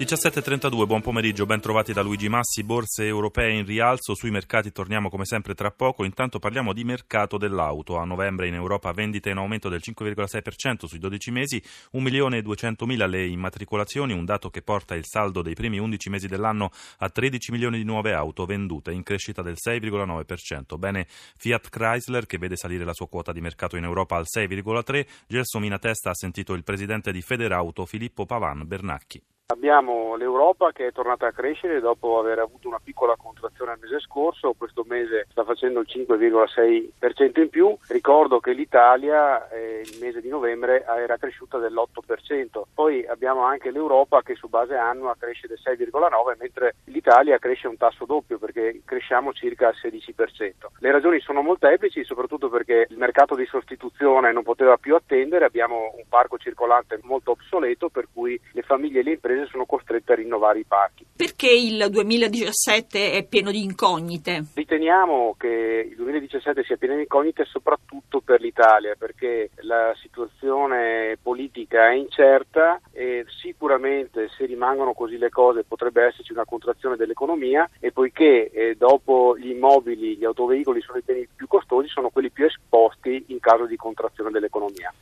17.32, 0.00 0.86
buon 0.86 1.02
pomeriggio, 1.02 1.44
ben 1.44 1.60
trovati 1.60 1.92
da 1.92 2.00
Luigi 2.00 2.30
Massi, 2.30 2.64
borse 2.64 3.04
europee 3.04 3.52
in 3.52 3.66
rialzo, 3.66 4.14
sui 4.14 4.30
mercati 4.30 4.72
torniamo 4.72 5.10
come 5.10 5.26
sempre 5.26 5.52
tra 5.52 5.70
poco, 5.70 6.04
intanto 6.04 6.38
parliamo 6.38 6.72
di 6.72 6.84
mercato 6.84 7.36
dell'auto, 7.36 7.98
a 7.98 8.06
novembre 8.06 8.48
in 8.48 8.54
Europa 8.54 8.92
vendite 8.92 9.28
in 9.28 9.36
aumento 9.36 9.68
del 9.68 9.82
5,6% 9.84 10.86
sui 10.86 10.98
12 10.98 11.30
mesi, 11.30 11.62
1.200.000 11.92 13.08
le 13.10 13.26
immatricolazioni, 13.26 14.14
un 14.14 14.24
dato 14.24 14.48
che 14.48 14.62
porta 14.62 14.94
il 14.94 15.04
saldo 15.04 15.42
dei 15.42 15.52
primi 15.52 15.78
11 15.78 16.08
mesi 16.08 16.28
dell'anno 16.28 16.70
a 17.00 17.10
13 17.10 17.52
milioni 17.52 17.76
di 17.76 17.84
nuove 17.84 18.14
auto 18.14 18.46
vendute, 18.46 18.92
in 18.92 19.02
crescita 19.02 19.42
del 19.42 19.56
6,9%. 19.62 20.78
Bene 20.78 21.06
Fiat 21.10 21.68
Chrysler 21.68 22.24
che 22.24 22.38
vede 22.38 22.56
salire 22.56 22.84
la 22.84 22.94
sua 22.94 23.06
quota 23.06 23.32
di 23.32 23.42
mercato 23.42 23.76
in 23.76 23.84
Europa 23.84 24.16
al 24.16 24.24
6,3%, 24.26 25.06
Gelsomina 25.28 25.78
Testa 25.78 26.08
ha 26.08 26.14
sentito 26.14 26.54
il 26.54 26.64
presidente 26.64 27.12
di 27.12 27.20
Federauto 27.20 27.84
Filippo 27.84 28.24
Pavan 28.24 28.66
Bernacchi. 28.66 29.22
Abbiamo 29.50 30.14
l'Europa 30.14 30.70
che 30.70 30.86
è 30.86 30.92
tornata 30.92 31.26
a 31.26 31.32
crescere 31.32 31.80
dopo 31.80 32.20
aver 32.20 32.38
avuto 32.38 32.68
una 32.68 32.78
piccola 32.82 33.16
contrazione 33.16 33.72
il 33.72 33.80
mese 33.80 33.98
scorso, 33.98 34.54
questo 34.56 34.84
mese 34.86 35.26
sta 35.28 35.42
facendo 35.42 35.80
il 35.80 35.88
5,6% 35.90 37.40
in 37.40 37.48
più. 37.48 37.76
Ricordo 37.88 38.38
che 38.38 38.52
l'Italia 38.52 39.48
eh, 39.48 39.82
il 39.84 39.98
mese 40.00 40.20
di 40.20 40.28
novembre 40.28 40.84
era 40.84 41.16
cresciuta 41.16 41.58
dell'8%. 41.58 42.62
Poi 42.72 43.04
abbiamo 43.06 43.42
anche 43.42 43.72
l'Europa 43.72 44.22
che 44.22 44.36
su 44.36 44.48
base 44.48 44.76
annua 44.76 45.16
cresce 45.18 45.48
del 45.48 45.58
6,9% 45.60 46.38
mentre 46.38 46.76
l'Italia 46.84 47.38
cresce 47.38 47.66
un 47.66 47.76
tasso 47.76 48.04
doppio 48.04 48.38
perché 48.38 48.82
cresciamo 48.84 49.32
circa 49.32 49.66
al 49.66 49.74
16%. 49.82 50.52
Le 50.78 50.92
ragioni 50.92 51.18
sono 51.18 51.42
molteplici, 51.42 52.04
soprattutto 52.04 52.48
perché 52.48 52.86
il 52.88 52.98
mercato 52.98 53.34
di 53.34 53.46
sostituzione 53.46 54.32
non 54.32 54.44
poteva 54.44 54.76
più 54.76 54.94
attendere, 54.94 55.44
abbiamo 55.44 55.92
un 55.96 56.04
parco 56.08 56.38
circolante 56.38 57.00
molto 57.02 57.32
obsoleto 57.32 57.88
per 57.88 58.06
cui 58.12 58.40
le 58.52 58.62
famiglie 58.62 59.00
e 59.00 59.02
le 59.02 59.12
imprese 59.12 59.39
sono 59.46 59.66
costrette 59.66 60.12
a 60.12 60.16
rinnovare 60.16 60.60
i 60.60 60.64
parchi. 60.64 61.06
Perché 61.16 61.50
il 61.50 61.88
2017 61.90 63.12
è 63.12 63.24
pieno 63.24 63.50
di 63.50 63.62
incognite? 63.62 64.44
Riteniamo 64.54 65.34
che 65.38 65.88
il 65.90 65.96
2017 65.96 66.64
sia 66.64 66.76
pieno 66.76 66.94
di 66.94 67.02
incognite 67.02 67.44
soprattutto 67.44 68.20
per 68.20 68.40
l'Italia 68.40 68.94
perché 68.98 69.50
la 69.60 69.94
situazione 70.00 71.18
politica 71.20 71.90
è 71.90 71.94
incerta 71.94 72.80
e 72.92 73.24
sicuramente 73.40 74.28
se 74.36 74.46
rimangono 74.46 74.92
così 74.92 75.18
le 75.18 75.30
cose 75.30 75.64
potrebbe 75.64 76.04
esserci 76.04 76.32
una 76.32 76.44
contrazione 76.44 76.96
dell'economia 76.96 77.68
e 77.78 77.92
poiché 77.92 78.50
eh, 78.50 78.74
dopo 78.76 79.36
gli 79.36 79.50
immobili, 79.50 80.16
gli 80.16 80.24
autoveicoli 80.24 80.80
sono 80.80 80.98
i 80.98 81.02
beni 81.04 81.28
più 81.34 81.46
costosi, 81.46 81.88
sono 81.88 82.10
quelli 82.10 82.30
più 82.30 82.46
esposti 82.46 83.24
in 83.28 83.40
caso 83.40 83.66
di 83.66 83.76
contrazione 83.76 84.30
dell'economia. 84.30 84.92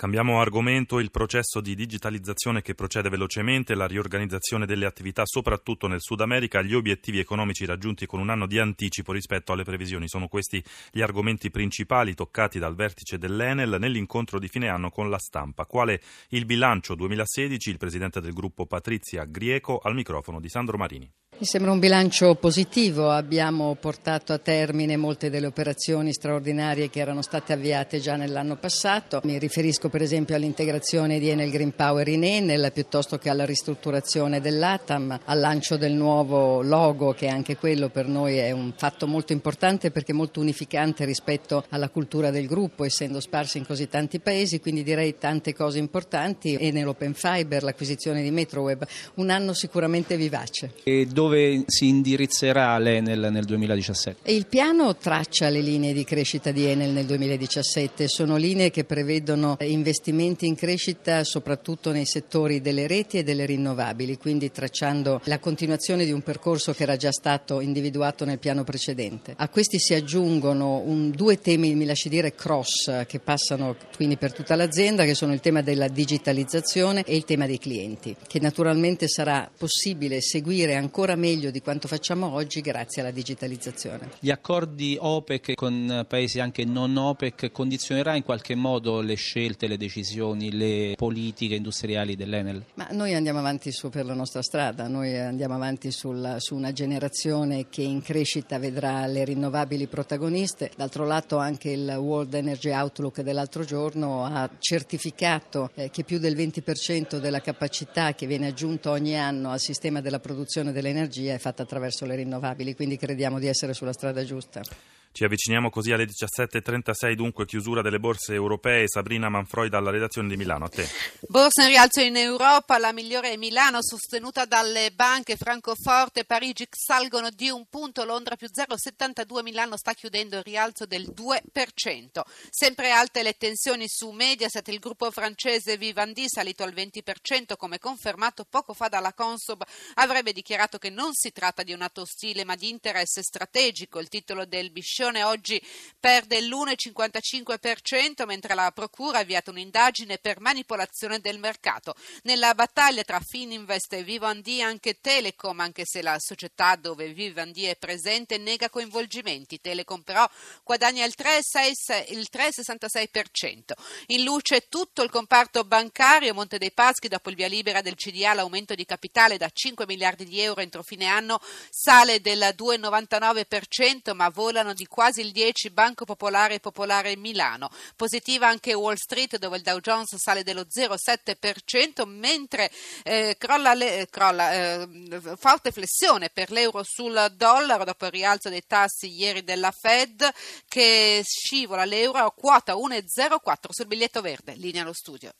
Cambiamo 0.00 0.40
argomento, 0.40 1.00
il 1.00 1.10
processo 1.10 1.60
di 1.60 1.74
digitalizzazione 1.74 2.62
che 2.62 2.76
procede 2.76 3.08
velocemente, 3.08 3.74
la 3.74 3.88
riorganizzazione 3.88 4.64
delle 4.64 4.86
attività 4.86 5.24
soprattutto 5.24 5.88
nel 5.88 6.00
Sud 6.00 6.20
America, 6.20 6.62
gli 6.62 6.72
obiettivi 6.72 7.18
economici 7.18 7.64
raggiunti 7.64 8.06
con 8.06 8.20
un 8.20 8.30
anno 8.30 8.46
di 8.46 8.60
anticipo 8.60 9.10
rispetto 9.10 9.52
alle 9.52 9.64
previsioni. 9.64 10.06
Sono 10.06 10.28
questi 10.28 10.62
gli 10.92 11.00
argomenti 11.00 11.50
principali 11.50 12.14
toccati 12.14 12.60
dal 12.60 12.76
vertice 12.76 13.18
dell'Enel 13.18 13.74
nell'incontro 13.80 14.38
di 14.38 14.46
fine 14.46 14.68
anno 14.68 14.90
con 14.90 15.10
la 15.10 15.18
stampa. 15.18 15.66
Quale 15.66 16.00
il 16.28 16.44
bilancio 16.44 16.94
2016? 16.94 17.68
Il 17.68 17.78
presidente 17.78 18.20
del 18.20 18.34
gruppo 18.34 18.66
Patrizia 18.66 19.24
Grieco 19.24 19.80
al 19.82 19.94
microfono 19.94 20.38
di 20.38 20.48
Sandro 20.48 20.76
Marini. 20.76 21.10
Mi 21.40 21.46
sembra 21.46 21.70
un 21.70 21.78
bilancio 21.78 22.34
positivo, 22.34 23.10
abbiamo 23.10 23.76
portato 23.76 24.32
a 24.32 24.38
termine 24.38 24.96
molte 24.96 25.30
delle 25.30 25.46
operazioni 25.46 26.12
straordinarie 26.12 26.90
che 26.90 26.98
erano 26.98 27.22
state 27.22 27.52
avviate 27.52 28.00
già 28.00 28.16
nell'anno 28.16 28.56
passato. 28.56 29.20
Mi 29.22 29.38
riferisco 29.38 29.87
per 29.88 30.02
esempio 30.02 30.34
all'integrazione 30.34 31.18
di 31.18 31.28
Enel 31.28 31.50
Green 31.50 31.74
Power 31.74 32.06
in 32.08 32.24
Enel 32.24 32.70
piuttosto 32.72 33.18
che 33.18 33.28
alla 33.28 33.44
ristrutturazione 33.44 34.40
dell'Atam, 34.40 35.18
al 35.24 35.38
lancio 35.38 35.76
del 35.76 35.92
nuovo 35.92 36.62
logo 36.62 37.12
che 37.12 37.28
anche 37.28 37.56
quello 37.56 37.88
per 37.88 38.06
noi 38.06 38.36
è 38.36 38.50
un 38.50 38.72
fatto 38.76 39.06
molto 39.06 39.32
importante 39.32 39.90
perché 39.90 40.12
molto 40.12 40.40
unificante 40.40 41.04
rispetto 41.04 41.64
alla 41.70 41.88
cultura 41.88 42.30
del 42.30 42.46
gruppo 42.46 42.84
essendo 42.84 43.20
sparsi 43.20 43.58
in 43.58 43.66
così 43.66 43.88
tanti 43.88 44.20
paesi, 44.20 44.60
quindi 44.60 44.82
direi 44.82 45.16
tante 45.18 45.54
cose 45.54 45.78
importanti. 45.78 46.56
Enel 46.58 46.88
Open 46.88 47.14
Fiber, 47.14 47.62
l'acquisizione 47.62 48.22
di 48.22 48.30
Metroweb, 48.30 48.86
un 49.14 49.30
anno 49.30 49.52
sicuramente 49.52 50.16
vivace. 50.16 50.72
E 50.82 51.06
dove 51.06 51.64
si 51.66 51.88
indirizzerà 51.88 52.78
l'Enel 52.78 53.28
nel 53.30 53.44
2017? 53.44 54.30
Il 54.32 54.46
piano 54.46 54.96
traccia 54.96 55.48
le 55.48 55.60
linee 55.60 55.92
di 55.92 56.04
crescita 56.04 56.50
di 56.50 56.64
Enel 56.64 56.90
nel 56.90 57.06
2017, 57.06 58.08
sono 58.08 58.36
linee 58.36 58.70
che 58.70 58.84
prevedono 58.84 59.56
investimenti 59.78 60.46
in 60.46 60.54
crescita 60.54 61.24
soprattutto 61.24 61.92
nei 61.92 62.04
settori 62.04 62.60
delle 62.60 62.86
reti 62.86 63.18
e 63.18 63.22
delle 63.22 63.46
rinnovabili, 63.46 64.18
quindi 64.18 64.50
tracciando 64.50 65.20
la 65.24 65.38
continuazione 65.38 66.04
di 66.04 66.12
un 66.12 66.22
percorso 66.22 66.72
che 66.72 66.82
era 66.82 66.96
già 66.96 67.12
stato 67.12 67.60
individuato 67.60 68.24
nel 68.24 68.38
piano 68.38 68.64
precedente. 68.64 69.34
A 69.36 69.48
questi 69.48 69.78
si 69.78 69.94
aggiungono 69.94 70.82
un, 70.84 71.10
due 71.10 71.40
temi, 71.40 71.74
mi 71.74 71.84
lasci 71.84 72.08
dire, 72.08 72.34
cross 72.34 73.06
che 73.06 73.20
passano 73.20 73.76
quindi 73.94 74.16
per 74.16 74.32
tutta 74.32 74.56
l'azienda, 74.56 75.04
che 75.04 75.14
sono 75.14 75.32
il 75.32 75.40
tema 75.40 75.62
della 75.62 75.88
digitalizzazione 75.88 77.04
e 77.04 77.14
il 77.14 77.24
tema 77.24 77.46
dei 77.46 77.58
clienti, 77.58 78.16
che 78.26 78.40
naturalmente 78.40 79.08
sarà 79.08 79.48
possibile 79.56 80.20
seguire 80.20 80.74
ancora 80.74 81.14
meglio 81.14 81.50
di 81.50 81.60
quanto 81.60 81.86
facciamo 81.88 82.32
oggi 82.32 82.60
grazie 82.60 83.02
alla 83.02 83.10
digitalizzazione. 83.12 84.10
Gli 84.18 84.30
accordi 84.30 84.96
OPEC 85.00 85.54
con 85.54 86.04
paesi 86.08 86.40
anche 86.40 86.64
non 86.64 86.96
OPEC 86.96 87.52
condizionerà 87.52 88.16
in 88.16 88.22
qualche 88.24 88.54
modo 88.54 89.00
le 89.00 89.14
scelte, 89.14 89.67
le 89.68 89.76
decisioni, 89.76 90.50
le 90.50 90.94
politiche 90.96 91.54
industriali 91.54 92.16
dell'Enel? 92.16 92.64
Ma 92.74 92.88
noi 92.90 93.14
andiamo 93.14 93.38
avanti 93.38 93.70
su 93.70 93.88
per 93.88 94.04
la 94.04 94.14
nostra 94.14 94.42
strada, 94.42 94.88
noi 94.88 95.16
andiamo 95.16 95.54
avanti 95.54 95.90
sulla, 95.92 96.40
su 96.40 96.56
una 96.56 96.72
generazione 96.72 97.68
che 97.68 97.82
in 97.82 98.02
crescita 98.02 98.58
vedrà 98.58 99.06
le 99.06 99.24
rinnovabili 99.24 99.86
protagoniste, 99.86 100.72
d'altro 100.76 101.06
lato 101.06 101.36
anche 101.36 101.70
il 101.70 101.88
World 101.88 102.34
Energy 102.34 102.70
Outlook 102.70 103.20
dell'altro 103.20 103.64
giorno 103.64 104.24
ha 104.24 104.50
certificato 104.58 105.70
eh, 105.74 105.90
che 105.90 106.02
più 106.02 106.18
del 106.18 106.34
20% 106.34 107.18
della 107.18 107.40
capacità 107.40 108.14
che 108.14 108.26
viene 108.26 108.48
aggiunta 108.48 108.90
ogni 108.90 109.16
anno 109.16 109.50
al 109.50 109.60
sistema 109.60 110.00
della 110.00 110.18
produzione 110.18 110.72
dell'energia 110.72 110.86
l'energia 110.88 111.34
è 111.34 111.38
fatta 111.38 111.62
attraverso 111.62 112.06
le 112.06 112.16
rinnovabili, 112.16 112.74
quindi 112.74 112.96
crediamo 112.96 113.38
di 113.38 113.46
essere 113.46 113.74
sulla 113.74 113.92
strada 113.92 114.24
giusta. 114.24 114.62
Ci 115.10 115.24
avviciniamo 115.24 115.68
così 115.68 115.90
alle 115.92 116.04
17.36, 116.04 117.12
dunque 117.14 117.44
chiusura 117.44 117.82
delle 117.82 117.98
borse 117.98 118.34
europee. 118.34 118.88
Sabrina 118.88 119.28
Manfroi 119.28 119.68
dalla 119.68 119.90
redazione 119.90 120.28
di 120.28 120.36
Milano, 120.36 120.66
a 120.66 120.68
te. 120.68 120.88
Borsa 121.26 121.62
in 121.62 121.68
rialzo 121.68 122.00
in 122.00 122.16
Europa, 122.16 122.78
la 122.78 122.92
migliore 122.92 123.32
è 123.32 123.36
Milano, 123.36 123.82
sostenuta 123.82 124.44
dalle 124.44 124.92
banche 124.92 125.36
Francoforte 125.36 126.24
Parigi 126.24 126.66
salgono 126.70 127.30
di 127.30 127.50
un 127.50 127.66
punto, 127.68 128.04
Londra 128.04 128.36
più 128.36 128.46
0,72, 128.46 129.42
Milano 129.42 129.76
sta 129.76 129.92
chiudendo 129.92 130.36
il 130.36 130.42
rialzo 130.42 130.86
del 130.86 131.12
2%. 131.12 132.20
Sempre 132.50 132.90
alte 132.90 133.22
le 133.22 133.32
tensioni 133.32 133.86
su 133.88 134.10
Mediaset, 134.10 134.68
il 134.68 134.78
gruppo 134.78 135.10
francese 135.10 135.76
Vivendi 135.76 136.26
salito 136.28 136.62
al 136.62 136.72
20%, 136.72 137.56
come 137.56 137.78
confermato 137.78 138.44
poco 138.48 138.72
fa 138.72 138.88
dalla 138.88 139.12
Consob, 139.12 139.64
avrebbe 139.94 140.32
dichiarato 140.32 140.78
che 140.78 140.90
non 140.90 141.10
si 141.12 141.32
tratta 141.32 141.62
di 141.62 141.72
un 141.72 141.82
atto 141.82 142.02
ostile 142.02 142.44
ma 142.44 142.54
di 142.54 142.68
interesse 142.68 143.22
strategico. 143.22 143.98
Il 143.98 144.08
titolo 144.08 144.44
del 144.44 144.70
Biscione 144.98 145.22
oggi 145.22 145.64
perde 146.00 146.40
l'1,55% 146.40 148.26
mentre 148.26 148.54
la 148.54 148.72
Procura 148.72 149.18
ha 149.18 149.20
avviato 149.20 149.52
un'indagine 149.52 150.18
per 150.18 150.40
manipolazione 150.40 151.20
del 151.20 151.38
mercato. 151.38 151.94
Nella 152.22 152.52
battaglia 152.54 153.04
tra 153.04 153.20
Fininvest 153.20 153.92
e 153.92 154.02
Vivendi 154.02 154.60
anche 154.60 154.98
Telecom, 155.00 155.60
anche 155.60 155.84
se 155.84 156.02
la 156.02 156.16
società 156.18 156.74
dove 156.74 157.12
Vivendi 157.12 157.66
è 157.66 157.76
presente 157.76 158.38
nega 158.38 158.70
coinvolgimenti. 158.70 159.60
Telecom 159.60 160.02
però 160.02 160.28
guadagna 160.64 161.04
il 161.04 161.14
3,66%. 161.16 163.60
In 164.06 164.24
luce 164.24 164.66
tutto 164.68 165.04
il 165.04 165.10
comparto 165.10 165.62
bancario, 165.62 166.34
Monte 166.34 166.58
dei 166.58 166.72
Paschi 166.72 167.06
dopo 167.06 167.30
il 167.30 167.36
via 167.36 167.46
libera 167.46 167.82
del 167.82 167.94
CDA 167.94 168.34
l'aumento 168.34 168.74
di 168.74 168.84
capitale 168.84 169.36
da 169.36 169.48
5 169.48 169.86
miliardi 169.86 170.24
di 170.24 170.40
euro 170.40 170.60
entro 170.60 170.82
fine 170.82 171.06
anno 171.06 171.38
sale 171.70 172.20
del 172.20 172.52
2,99% 172.56 174.12
ma 174.14 174.28
volano 174.28 174.74
di 174.74 174.86
quasi 174.88 175.20
il 175.20 175.30
10 175.32 175.70
Banco 175.70 176.04
Popolare 176.04 176.54
e 176.54 176.60
Popolare 176.60 177.16
Milano. 177.16 177.70
Positiva 177.94 178.48
anche 178.48 178.74
Wall 178.74 178.96
Street 178.96 179.38
dove 179.38 179.56
il 179.58 179.62
Dow 179.62 179.78
Jones 179.80 180.16
sale 180.16 180.42
dello 180.42 180.62
0,7% 180.62 182.06
mentre 182.06 182.70
eh, 183.04 183.36
crolla, 183.38 183.74
le, 183.74 184.06
crolla 184.10 184.52
eh, 184.52 184.88
forte 185.36 185.70
flessione 185.70 186.30
per 186.30 186.50
l'euro 186.50 186.82
sul 186.82 187.32
dollaro 187.36 187.84
dopo 187.84 188.06
il 188.06 188.12
rialzo 188.12 188.48
dei 188.48 188.62
tassi 188.66 189.12
ieri 189.12 189.44
della 189.44 189.70
Fed 189.70 190.28
che 190.66 191.22
scivola 191.24 191.84
l'euro 191.84 192.18
a 192.18 192.32
quota 192.32 192.74
1,04 192.74 193.70
sul 193.70 193.86
biglietto 193.86 194.20
verde. 194.20 194.54
Linea 194.56 194.82
allo 194.82 194.94
studio. 194.94 195.30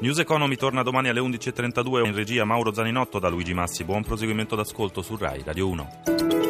News 0.00 0.18
Economy 0.18 0.56
torna 0.56 0.82
domani 0.82 1.08
alle 1.08 1.20
11.32 1.20 2.06
in 2.06 2.14
regia 2.14 2.46
Mauro 2.46 2.72
Zaninotto 2.72 3.18
da 3.18 3.28
Luigi 3.28 3.52
Massi. 3.52 3.84
Buon 3.84 4.02
proseguimento 4.02 4.56
d'ascolto 4.56 5.02
su 5.02 5.14
RAI 5.16 5.42
Radio 5.44 5.68
1. 5.68 6.49